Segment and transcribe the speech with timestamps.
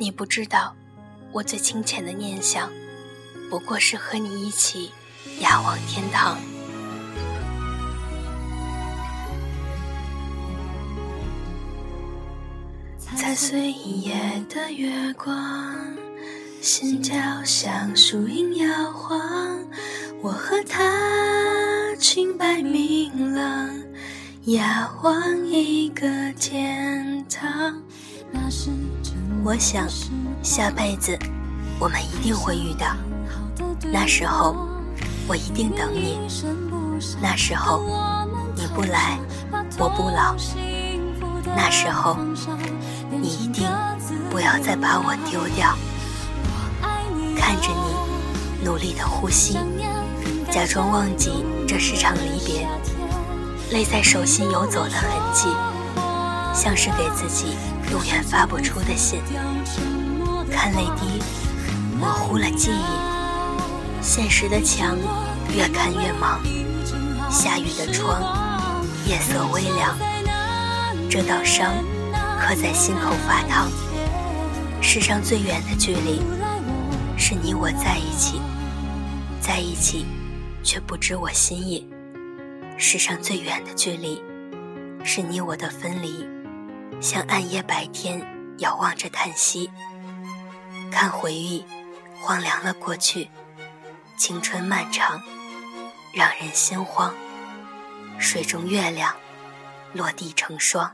[0.00, 0.72] 你不知道，
[1.32, 2.70] 我最清浅的念想，
[3.50, 4.92] 不过是和你一起
[5.40, 6.38] 仰望天堂。
[13.16, 14.14] 踩碎一夜
[14.48, 15.74] 的月光，
[16.60, 19.66] 心跳像树影摇晃。
[20.22, 23.68] 我和他清白明朗，
[24.48, 26.06] 仰望一个
[26.40, 27.74] 天堂。
[29.44, 29.86] 我想，
[30.42, 31.18] 下辈子
[31.78, 32.96] 我们一定会遇到。
[33.92, 34.56] 那时候，
[35.26, 36.18] 我一定等你。
[37.20, 37.82] 那时候，
[38.56, 39.18] 你不来，
[39.78, 40.34] 我不老。
[41.54, 42.16] 那时候，
[43.10, 43.68] 你一定
[44.30, 45.76] 不要再把我丢掉。
[47.36, 49.58] 看着你努力的呼吸，
[50.50, 52.66] 假装忘记这是场离别，
[53.70, 55.48] 泪在手心游走的痕迹，
[56.54, 57.56] 像是给自己。
[57.90, 59.22] 永远发不出的信，
[60.52, 61.22] 看泪滴
[61.98, 64.94] 模糊了记忆，现实的墙
[65.56, 66.38] 越看越茫，
[67.30, 68.20] 下雨的窗
[69.06, 69.96] 夜色微凉，
[71.08, 71.72] 这道伤
[72.38, 73.70] 刻在心口发烫。
[74.82, 76.20] 世上最远的距离，
[77.16, 78.38] 是你我在一起，
[79.40, 80.04] 在一起
[80.62, 81.88] 却不知我心意。
[82.80, 84.22] 世上最远的距离，
[85.02, 86.24] 是你我的分离。
[87.00, 88.24] 像暗夜白天，
[88.58, 89.68] 遥望着叹息，
[90.88, 91.64] 看回忆，
[92.20, 93.28] 荒凉了过去，
[94.16, 95.20] 青春漫长，
[96.14, 97.12] 让人心慌。
[98.16, 99.12] 水中月亮，
[99.92, 100.88] 落地成霜，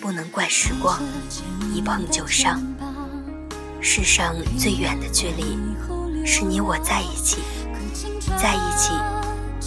[0.00, 0.98] 不能怪时光，
[1.74, 2.58] 一碰就伤。
[3.82, 5.58] 世上最远的距离，
[6.24, 7.36] 是你我在一起，
[8.38, 8.92] 在一起，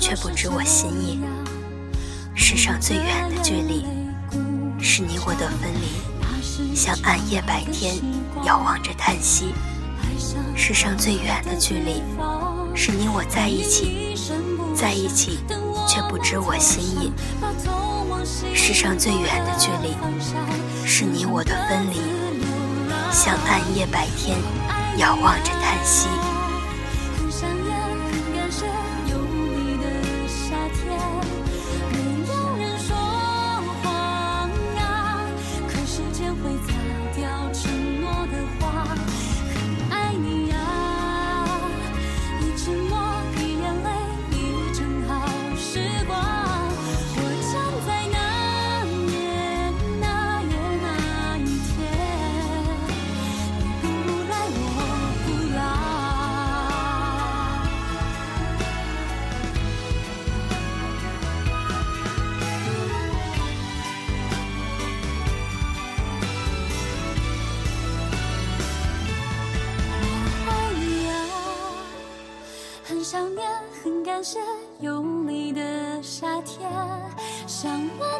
[0.03, 1.21] 却不知我心意。
[2.35, 3.85] 世上最远的距离。
[4.85, 7.95] 是你我的分离，像暗夜白天，
[8.43, 9.53] 遥望着叹息。
[10.57, 12.03] 世上最远的距离，
[12.75, 14.13] 是你我在一起，
[14.75, 15.39] 在一起
[15.87, 17.13] 却不知我心意。
[18.53, 19.95] 世上最远的距离，
[20.85, 22.01] 是你我的分离，
[23.09, 24.37] 像暗夜白天，
[24.97, 26.09] 遥望着叹息。
[72.93, 73.49] 很想念
[73.83, 74.39] 很感谢
[74.79, 76.69] 有你的夏天。
[77.47, 78.12] 想问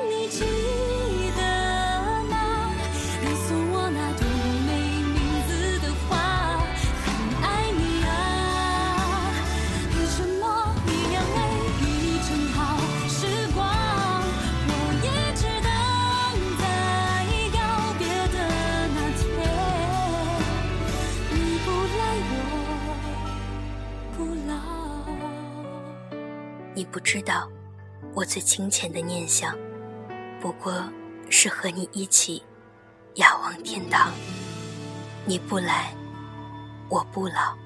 [26.76, 27.48] 你不知道，
[28.14, 29.56] 我最清浅的念想，
[30.42, 30.84] 不过
[31.30, 32.42] 是和你一起
[33.16, 34.12] 仰望天堂。
[35.26, 35.94] 你不来，
[36.90, 37.63] 我不老。